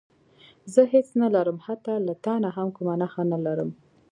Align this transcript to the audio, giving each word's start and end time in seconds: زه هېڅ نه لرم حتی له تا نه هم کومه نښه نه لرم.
زه 0.73 0.81
هېڅ 0.93 1.07
نه 1.21 1.27
لرم 1.35 1.57
حتی 1.65 1.93
له 2.07 2.13
تا 2.23 2.33
نه 2.43 2.49
هم 2.55 2.67
کومه 2.75 2.95
نښه 3.01 3.23
نه 3.31 3.37
لرم. 3.45 3.69